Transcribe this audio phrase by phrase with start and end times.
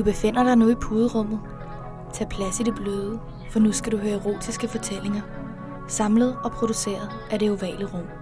[0.00, 1.40] Du befinder dig nu i puderummet.
[2.12, 5.20] Tag plads i det bløde, for nu skal du høre erotiske fortællinger.
[5.88, 8.19] Samlet og produceret af det ovale rum.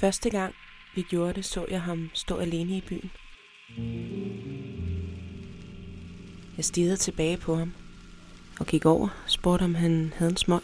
[0.00, 0.54] Første gang
[0.94, 3.10] vi gjorde det, så jeg ham stå alene i byen.
[6.56, 7.74] Jeg stirrede tilbage på ham
[8.60, 10.60] og gik over og spurgte, om han havde en smøg.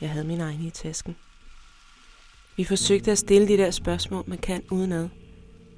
[0.00, 1.16] Jeg havde min egen i tasken.
[2.56, 5.08] Vi forsøgte at stille de der spørgsmål, man kan udenad,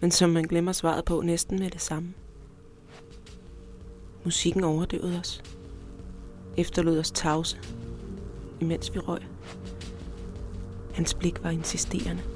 [0.00, 2.14] men som man glemmer svaret på næsten med det samme.
[4.24, 5.42] Musikken overdøvede os.
[6.56, 7.58] Efterlod os tavse,
[8.60, 9.20] imens vi røg.
[10.94, 12.33] Hans blik var insisterende.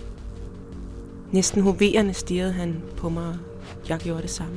[1.33, 4.57] Næsten hoverende stirrede han på mig, og jeg gjorde det samme.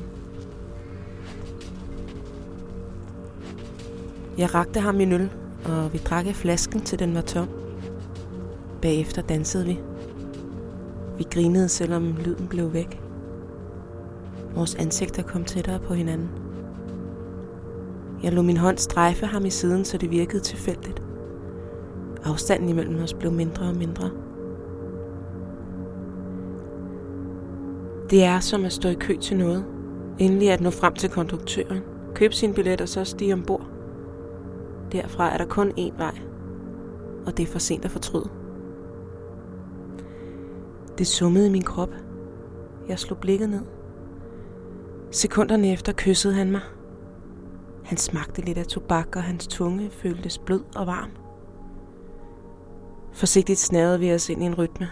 [4.38, 5.30] Jeg rakte ham en øl,
[5.66, 7.47] og vi drak af flasken, til den var tom.
[8.81, 9.80] Bagefter dansede vi.
[11.17, 13.02] Vi grinede, selvom lyden blev væk.
[14.56, 16.30] Vores ansigter kom tættere på hinanden.
[18.23, 21.02] Jeg lod min hånd strejfe ham i siden, så det virkede tilfældigt.
[22.23, 24.11] Afstanden imellem os blev mindre og mindre.
[28.11, 29.65] Det er som at stå i kø til noget.
[30.19, 31.79] Endelig at nå frem til konduktøren.
[32.15, 33.67] Køb sin billet og så stige ombord.
[34.91, 36.19] Derfra er der kun én vej.
[37.25, 38.29] Og det er for sent at fortryde.
[40.97, 41.89] Det summede i min krop.
[42.87, 43.61] Jeg slog blikket ned.
[45.11, 46.61] Sekunderne efter kyssede han mig.
[47.83, 51.09] Han smagte lidt af tobak, og hans tunge føltes blød og varm.
[53.13, 54.88] Forsigtigt snærede vi os ind i en rytme.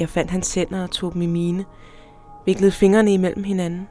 [0.00, 1.64] Jeg fandt hans hænder og tog dem i mine,
[2.46, 3.88] viklede fingrene imellem hinanden.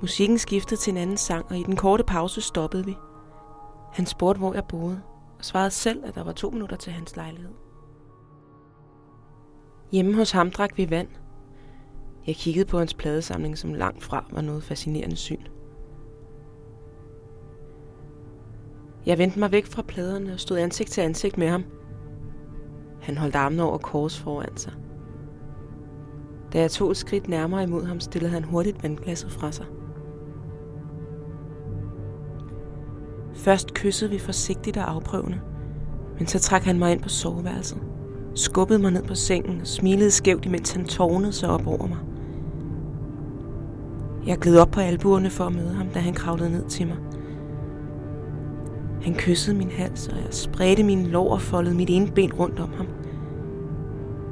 [0.00, 2.96] Musikken skiftede til en anden sang, og i den korte pause stoppede vi.
[3.92, 5.02] Han spurgte, hvor jeg boede,
[5.38, 7.52] og svarede selv, at der var to minutter til hans lejlighed.
[9.92, 11.08] Hjemme hos ham drak vi vand.
[12.26, 15.42] Jeg kiggede på hans pladesamling, som langt fra var noget fascinerende syn.
[19.06, 21.64] Jeg vendte mig væk fra pladerne og stod ansigt til ansigt med ham.
[23.02, 24.72] Han holdt armene over kors foran sig.
[26.52, 29.66] Da jeg tog et skridt nærmere imod ham, stillede han hurtigt vandglasset fra sig.
[33.34, 35.40] Først kyssede vi forsigtigt og afprøvende,
[36.18, 37.78] men så trak han mig ind på soveværelset,
[38.34, 41.98] skubbede mig ned på sengen og smilede skævt, imens han tårnede sig op over mig.
[44.26, 46.96] Jeg gled op på albuerne for at møde ham, da han kravlede ned til mig–
[49.02, 52.60] han kyssede min hals, og jeg spredte mine lår og foldede mit ene ben rundt
[52.60, 52.86] om ham.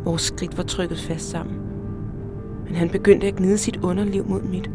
[0.04, 1.56] Vores skridt var trykket fast sammen.
[2.66, 4.70] Men han begyndte at gnide sit underliv mod mit,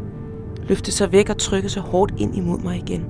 [0.68, 3.04] løfte sig væk og trykke sig hårdt ind imod mig igen.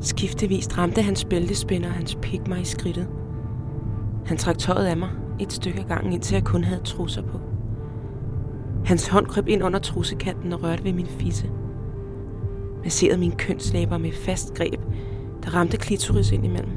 [0.00, 3.08] Skiftevis ramte hans bæltespænder og hans pik mig i skridtet.
[4.26, 5.08] Han trak tøjet af mig
[5.40, 7.40] et stykke af gangen, indtil jeg kun havde trusser på.
[8.84, 11.50] Hans hånd kryb ind under trussekanten og rørte ved min fisse
[12.84, 14.80] masserede mine kønslæber med fast greb,
[15.42, 16.76] der ramte klitoris ind imellem.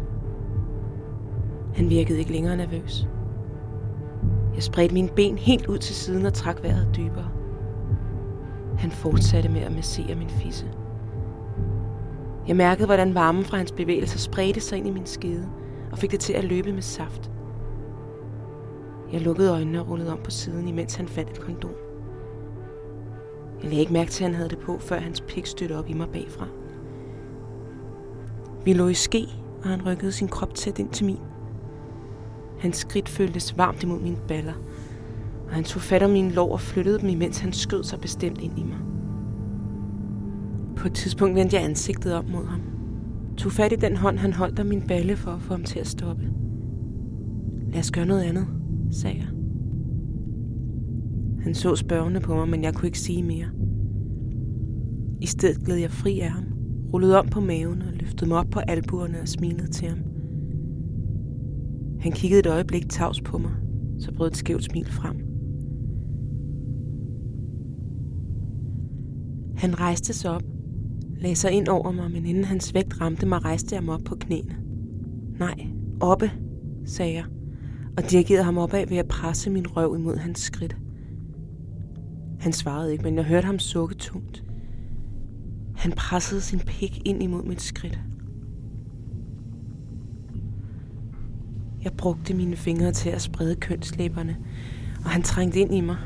[1.74, 3.08] Han virkede ikke længere nervøs.
[4.56, 7.30] Jeg spredte mine ben helt ud til siden og trak vejret dybere.
[8.78, 10.66] Han fortsatte med at massere min fisse.
[12.48, 15.50] Jeg mærkede, hvordan varmen fra hans bevægelser spredte sig ind i min skede
[15.92, 17.32] og fik det til at løbe med saft.
[19.14, 21.87] Jeg lukkede øjnene og rullede om på siden, imens han fandt et kondom.
[23.62, 25.90] Jeg lagde ikke mærke til, at han havde det på, før hans pik stødte op
[25.90, 26.48] i mig bagfra.
[28.66, 29.28] Vi lå i ske,
[29.64, 31.20] og han rykkede sin krop tæt ind til min.
[32.60, 34.54] Hans skridt føltes varmt imod mine baller,
[35.48, 38.42] og han tog fat om mine lår og flyttede dem, imens han skød sig bestemt
[38.42, 38.78] ind i mig.
[40.76, 42.62] På et tidspunkt vendte jeg ansigtet op mod ham.
[43.38, 45.80] Tog fat i den hånd, han holdt af min balle for at få ham til
[45.80, 46.24] at stoppe.
[47.72, 48.48] Lad os gøre noget andet,
[48.92, 49.28] sagde jeg.
[51.48, 53.48] Han så spørgende på mig, men jeg kunne ikke sige mere.
[55.22, 56.44] I stedet gled jeg fri af ham,
[56.94, 60.00] rullede om på maven og løftede mig op på albuerne og smilede til ham.
[62.00, 63.52] Han kiggede et øjeblik tavs på mig,
[64.00, 65.16] så brød et skævt smil frem.
[69.58, 70.44] Han rejste sig op,
[71.18, 74.04] lagde sig ind over mig, men inden hans vægt ramte mig, rejste jeg mig op
[74.06, 74.56] på knæene.
[75.40, 75.68] Nej,
[76.00, 76.32] oppe,
[76.86, 77.26] sagde jeg,
[77.98, 80.78] og dirigerede ham opad ved at presse min røv imod hans skridt.
[82.40, 84.44] Han svarede ikke, men jeg hørte ham sukke tungt.
[85.76, 88.00] Han pressede sin pik ind imod mit skridt.
[91.84, 94.38] Jeg brugte mine fingre til at sprede kønslæberne,
[95.04, 95.98] og han trængte ind i mig.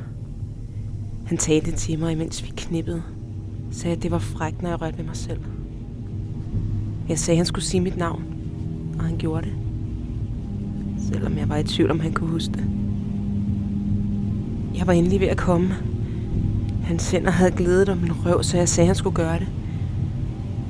[1.26, 3.04] Han talte til mig, imens vi knippede.
[3.72, 5.40] Sagde, at det var frækt, når jeg rørte ved mig selv.
[7.10, 8.24] Jeg sagde, at han skulle sige mit navn,
[9.00, 9.54] og han gjorde det.
[10.98, 12.66] Selvom jeg var i tvivl, om han kunne huske det.
[14.78, 15.70] Jeg var endelig ved at komme.
[16.92, 19.48] Hans hænder havde glædet om min røv, så jeg sagde, at han skulle gøre det.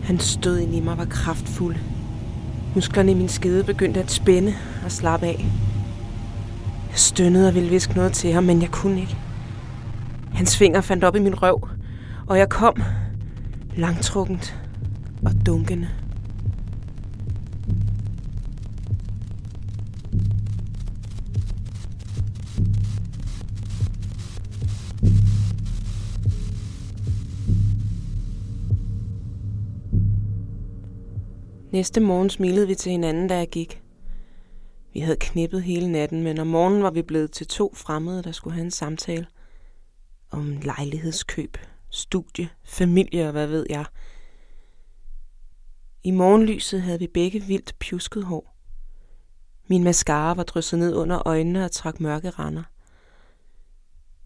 [0.03, 1.75] Han stød ind i mig var kraftfuld.
[2.75, 4.53] Musklerne i min skede begyndte at spænde
[4.85, 5.45] og slappe af.
[6.89, 9.17] Jeg stønnede og ville viske noget til ham, men jeg kunne ikke.
[10.33, 11.67] Hans fingre fandt op i min røv,
[12.27, 12.83] og jeg kom
[13.75, 14.59] langtrukkent
[15.25, 15.87] og dunkende.
[31.71, 33.81] Næste morgen smilede vi til hinanden, da jeg gik.
[34.93, 38.31] Vi havde knippet hele natten, men om morgenen var vi blevet til to fremmede, der
[38.31, 39.27] skulle have en samtale.
[40.31, 41.57] Om lejlighedskøb,
[41.89, 43.85] studie, familie og hvad ved jeg.
[46.03, 48.55] I morgenlyset havde vi begge vildt pjusket hår.
[49.67, 52.63] Min mascara var drysset ned under øjnene og trak mørke render.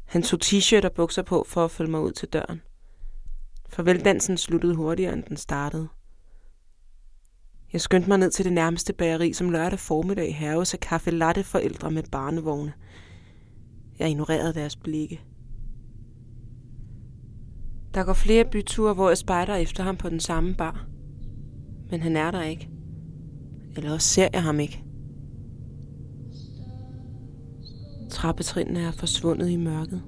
[0.05, 2.61] Han tog t-shirt og bukser på for at følge mig ud til døren.
[3.69, 5.87] Farveldansen sluttede hurtigere, end den startede.
[7.73, 11.43] Jeg skyndte mig ned til det nærmeste bageri, som lørdag formiddag haves af kaffe latte
[11.43, 12.73] forældre med barnevogne.
[13.99, 15.21] Jeg ignorerede deres blikke.
[17.93, 20.87] Der går flere byture, hvor jeg spejder efter ham på den samme bar.
[21.91, 22.69] Men han er der ikke.
[23.75, 24.83] Eller også ser jeg ham ikke.
[28.09, 30.01] Trappetrinene er forsvundet i mørket.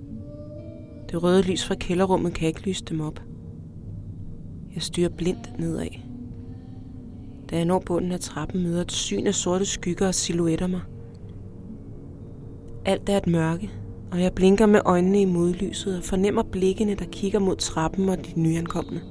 [1.12, 3.21] Det røde lys fra kælderrummet kan ikke lyse dem op.
[4.74, 6.06] Jeg styrer blindt nedad.
[7.49, 10.81] Da jeg når bunden af trappen, møder et syn af sorte skygger og silhuetter mig.
[12.85, 13.71] Alt er et mørke,
[14.11, 18.17] og jeg blinker med øjnene i modlyset og fornemmer blikkene, der kigger mod trappen og
[18.17, 19.01] de nyankomne.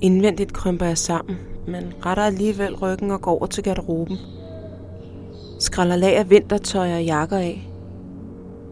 [0.00, 1.36] Indvendigt krymper jeg sammen,
[1.66, 4.16] men retter alligevel ryggen og går over til garderoben.
[5.58, 7.68] Skræller lag af vintertøj og jakker af.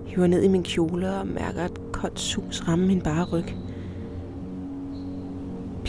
[0.07, 3.45] Hiver ned i min kjole og mærker et koldt sus ramme min bare ryg.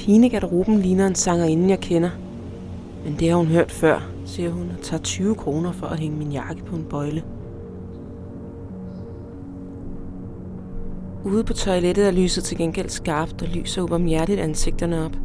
[0.02, 2.10] Pigen i garderoben ligner en sangerinde, jeg kender.
[3.04, 6.18] Men det har hun hørt før, siger hun og tager 20 kroner for at hænge
[6.18, 7.24] min jakke på en bøjle.
[11.26, 15.16] Ude på toilettet er lyset til gengæld skarpt og lyser ubarmhjertigt ansigterne op.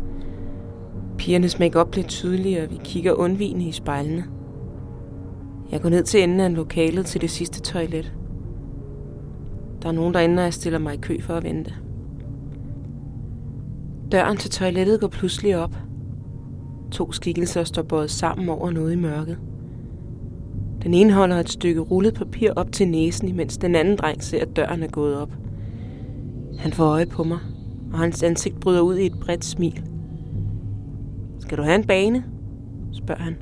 [1.19, 4.25] Pigernes makeup bliver tydeligere, og vi kigger undvigende i spejlene.
[5.70, 8.12] Jeg går ned til enden af lokalet til det sidste toilet.
[9.82, 11.75] Der er nogen derinde, og jeg stiller mig i kø for at vente.
[14.12, 15.76] Døren til toilettet går pludselig op.
[16.91, 19.38] To skikkelser står båret sammen over noget i mørket.
[20.82, 24.43] Den ene holder et stykke rullet papir op til næsen, imens den anden dreng ser,
[24.43, 25.32] at døren er gået op.
[26.58, 27.38] Han får øje på mig,
[27.93, 29.82] og hans ansigt bryder ud i et bredt smil.
[31.41, 32.25] Skal du have en bane?
[32.93, 33.37] spørger han.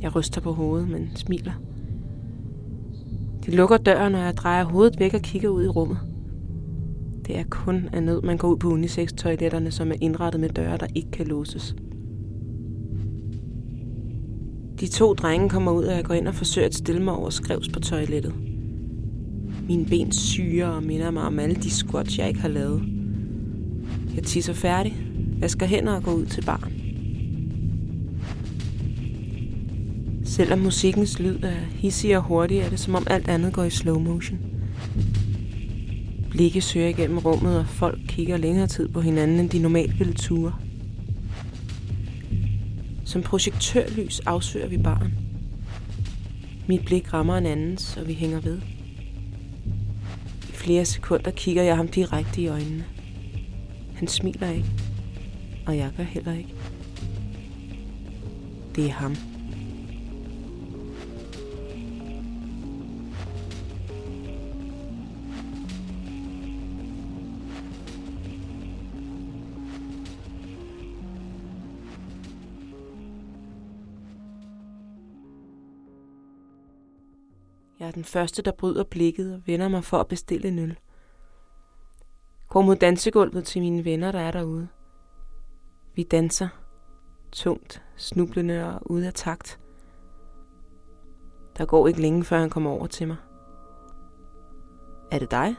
[0.00, 1.52] Jeg ryster på hovedet, men smiler.
[3.46, 5.98] De lukker døren, og jeg drejer hovedet væk og kigger ud i rummet.
[7.28, 10.76] Det er kun af nød, man går ud på unisex-toiletterne, som er indrettet med døre,
[10.76, 11.74] der ikke kan låses.
[14.80, 17.30] De to drenge kommer ud, og jeg går ind og forsøger at stille mig over
[17.30, 18.34] skrevs på toilettet.
[19.68, 22.82] Mine ben syrer og minder mig om alle de squats, jeg ikke har lavet.
[24.14, 24.96] Jeg tisser færdig,
[25.40, 26.72] vasker hænder og går ud til baren.
[30.24, 33.70] Selvom musikkens lyd er hissig og hurtig, er det som om alt andet går i
[33.70, 34.38] slow motion.
[36.30, 40.14] Blikke søger igennem rummet, og folk kigger længere tid på hinanden, end de normalt ville
[40.14, 40.54] ture.
[43.04, 45.12] Som projektørlys afsøger vi barn.
[46.66, 48.58] Mit blik rammer en andens, og vi hænger ved.
[50.48, 52.84] I flere sekunder kigger jeg ham direkte i øjnene.
[53.94, 54.70] Han smiler ikke,
[55.66, 56.54] og jeg gør heller ikke.
[58.76, 59.16] Det er ham.
[77.88, 80.78] Jeg er den første, der bryder blikket og vender mig for at bestille en øl.
[82.48, 84.68] Går mod dansegulvet til mine venner, der er derude.
[85.94, 86.48] Vi danser.
[87.32, 89.60] Tungt, snublende og ude af takt.
[91.58, 93.16] Der går ikke længe, før han kommer over til mig.
[95.10, 95.56] Er det dig?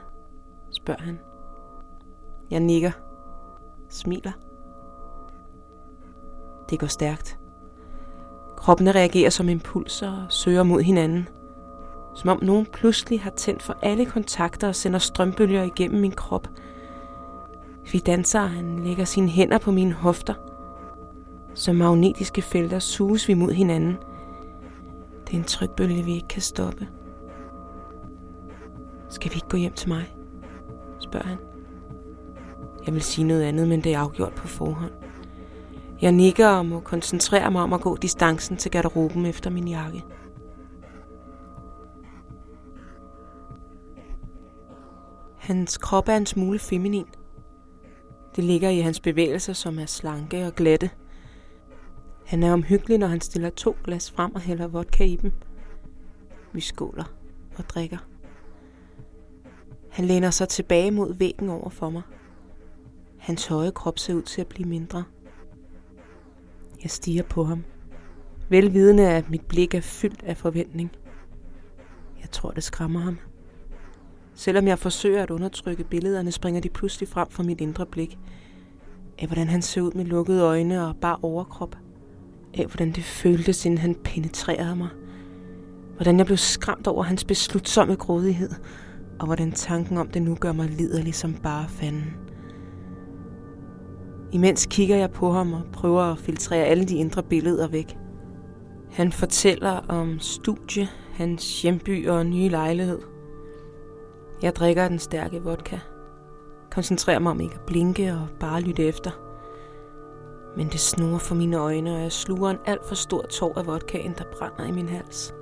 [0.72, 1.20] spørger han.
[2.52, 2.92] Jeg nikker.
[3.90, 4.32] Smiler.
[6.70, 7.40] Det går stærkt.
[8.58, 11.28] Kroppene reagerer som impulser og søger mod hinanden.
[12.20, 16.48] Som om nogen pludselig har tændt for alle kontakter og sender strømbølger igennem min krop.
[17.92, 20.34] Vi danser, han lægger sine hænder på mine hofter.
[21.54, 23.98] Som magnetiske felter suges vi mod hinanden.
[25.28, 26.88] Det er en trykbølge, vi ikke kan stoppe.
[29.10, 30.16] Skal vi ikke gå hjem til mig?
[31.00, 31.38] spørger han.
[32.86, 34.92] Jeg vil sige noget andet, men det er afgjort på forhånd.
[36.02, 40.04] Jeg nikker og må koncentrere mig om at gå distancen til garderoben efter min jakke.
[45.50, 47.06] Hans krop er en smule feminin.
[48.36, 50.90] Det ligger i hans bevægelser, som er slanke og glatte.
[52.26, 55.32] Han er omhyggelig, når han stiller to glas frem og hælder vodka i dem.
[56.54, 57.04] Vi skåler
[57.58, 57.98] og drikker.
[59.90, 62.02] Han læner sig tilbage mod væggen over for mig.
[63.18, 65.04] Hans høje krop ser ud til at blive mindre.
[66.84, 67.64] Jeg stiger på ham.
[68.50, 70.92] Velvidende at mit blik er fyldt af forventning.
[72.22, 73.18] Jeg tror, det skræmmer ham.
[74.40, 78.18] Selvom jeg forsøger at undertrykke billederne, springer de pludselig frem for mit indre blik.
[79.18, 81.76] Af hvordan han så ud med lukkede øjne og bare overkrop.
[82.54, 84.88] Af hvordan det føltes, inden han penetrerede mig.
[85.96, 88.50] Hvordan jeg blev skræmt over hans beslutsomme grådighed.
[89.20, 92.14] Og hvordan tanken om det nu gør mig liderlig som bare fanden.
[94.32, 97.98] Imens kigger jeg på ham og prøver at filtrere alle de indre billeder væk.
[98.92, 103.19] Han fortæller om studie, hans hjemby og nye lejlighed.
[104.42, 105.80] Jeg drikker den stærke vodka.
[106.72, 109.12] Koncentrerer mig om ikke at blinke og bare lytte efter.
[110.58, 113.68] Men det snurrer for mine øjne, og jeg sluger en alt for stor tår af
[113.68, 115.34] vodkaen, der brænder i min hals.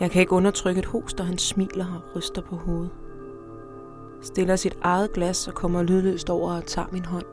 [0.00, 2.90] Jeg kan ikke undertrykke et host, og han smiler og ryster på hovedet
[4.26, 7.24] stiller sit eget glas og kommer lydløst over og tager min hånd.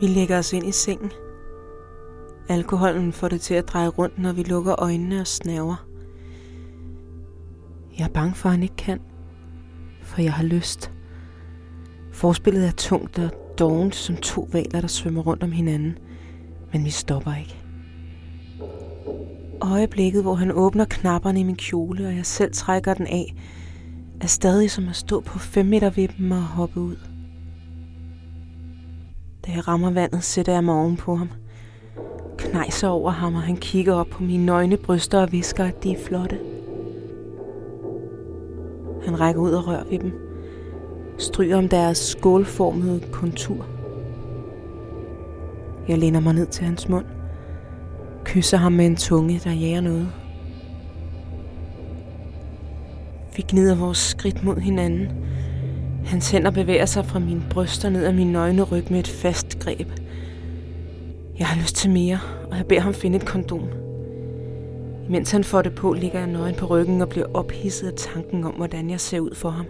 [0.00, 1.12] Vi lægger os ind i sengen.
[2.48, 5.86] Alkoholen får det til at dreje rundt, når vi lukker øjnene og snaver.
[8.02, 9.00] Jeg er bange for, at han ikke kan,
[10.02, 10.92] for jeg har lyst.
[12.12, 15.98] Forspillet er tungt og dovent som to valer, der svømmer rundt om hinanden,
[16.72, 17.56] men vi stopper ikke.
[19.60, 23.34] Øjeblikket, hvor han åbner knapperne i min kjole, og jeg selv trækker den af,
[24.20, 26.96] er stadig som at stå på 5 meter vippen og hoppe ud.
[29.46, 31.28] Da jeg rammer vandet, sætter jeg mig oven på ham.
[32.38, 35.92] Knejser over ham, og han kigger op på mine nøgne bryster og visker, at de
[35.92, 36.51] er flotte.
[39.04, 40.12] Han rækker ud og rører ved dem.
[41.18, 43.66] Stryger om deres skålformede kontur.
[45.88, 47.04] Jeg læner mig ned til hans mund.
[48.24, 50.08] Kysser ham med en tunge, der jager noget.
[53.36, 55.08] Vi gnider vores skridt mod hinanden.
[56.04, 59.58] Hans hænder bevæger sig fra mine bryster ned ad min nøgne ryg med et fast
[59.58, 59.88] greb.
[61.38, 62.18] Jeg har lyst til mere,
[62.50, 63.62] og jeg beder ham finde et kondom.
[65.08, 68.44] Mens han får det på, ligger jeg nøgen på ryggen og bliver ophidset af tanken
[68.44, 69.66] om, hvordan jeg ser ud for ham.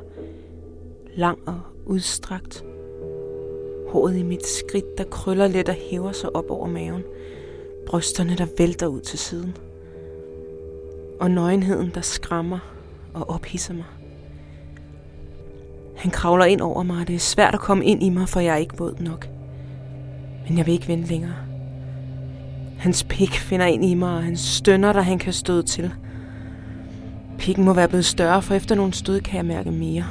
[1.14, 2.64] Lang og udstrakt.
[3.88, 7.02] Håret i mit skridt, der krøller let og hæver sig op over maven.
[7.86, 9.56] Brysterne, der vælter ud til siden.
[11.20, 12.58] Og nøgenheden, der skræmmer
[13.14, 13.84] og ophidser mig.
[15.96, 18.40] Han kravler ind over mig, og det er svært at komme ind i mig, for
[18.40, 19.28] jeg er ikke våd nok.
[20.48, 21.51] Men jeg vil ikke vente længere.
[22.82, 25.92] Hans pik finder ind i mig, og han stønner, da han kan støde til.
[27.38, 30.04] Pikken må være blevet større, for efter nogle stød kan jeg mærke mere.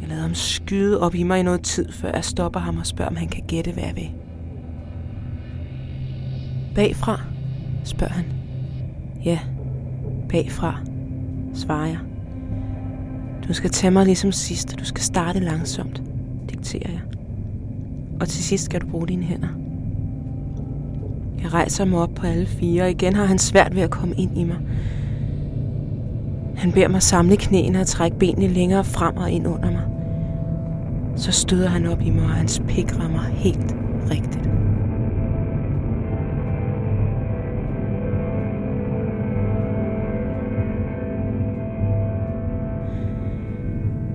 [0.00, 2.86] Jeg lader ham skyde op i mig i noget tid, før jeg stopper ham og
[2.86, 4.10] spørger, om han kan gætte, hvad jeg vil.
[6.74, 7.20] Bagfra,
[7.84, 8.24] spørger han.
[9.24, 9.38] Ja,
[10.28, 10.78] bagfra,
[11.54, 11.98] svarer jeg.
[13.48, 14.78] Du skal tage mig ligesom sidst.
[14.78, 16.02] Du skal starte langsomt,
[16.50, 17.00] dikterer jeg.
[18.20, 19.61] Og til sidst skal du bruge dine hænder.
[21.42, 24.14] Jeg rejser mig op på alle fire, og igen har han svært ved at komme
[24.14, 24.58] ind i mig.
[26.56, 29.82] Han beder mig samle knæene og trække benene længere frem og ind under mig.
[31.16, 33.76] Så støder han op i mig, og hans pik rammer helt
[34.10, 34.48] rigtigt.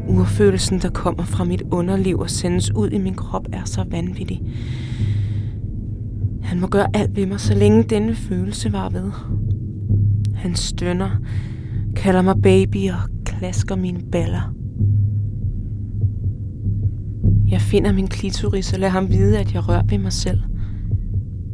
[0.07, 4.41] Urfølelsen, der kommer fra mit underliv og sendes ud i min krop, er så vanvittig.
[6.57, 9.11] Han må gøre alt ved mig, så længe denne følelse var ved.
[10.35, 11.09] Han stønner,
[11.95, 14.53] kalder mig baby og klasker mine baller.
[17.49, 20.39] Jeg finder min klitoris og lader ham vide, at jeg rører ved mig selv.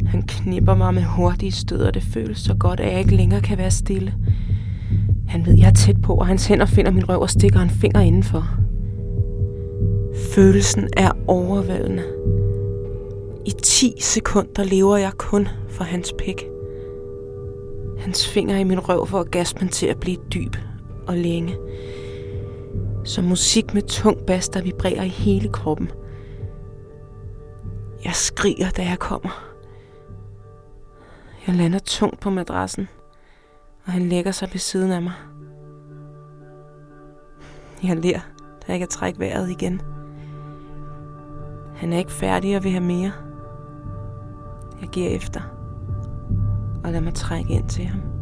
[0.06, 3.42] Han knipper mig med hurtige stød, og det føles så godt, at jeg ikke længere
[3.42, 4.14] kan være stille.
[5.28, 7.70] Han ved, jeg er tæt på, og hans hænder finder min røv og stikker en
[7.70, 8.48] finger indenfor.
[10.36, 12.04] Følelsen er overvældende.
[13.46, 16.44] I 10 sekunder lever jeg kun for hans pik.
[18.00, 20.56] Hans finger i min røv får orgasmen til at blive dyb
[21.08, 21.58] og længe.
[23.06, 25.92] Som musik med tung bas, der vibrerer i hele kroppen.
[28.04, 29.54] Jeg skriger, da jeg kommer.
[31.48, 32.88] Jeg lander tungt på madrassen,
[33.86, 35.14] og han lægger sig ved siden af mig.
[37.84, 38.20] Jeg ler,
[38.68, 39.82] da jeg kan trække vejret igen.
[41.76, 43.12] Han er ikke færdig og vil have mere.
[44.84, 45.42] Jeg giver efter
[46.84, 48.13] og lader mig trække ind til ham.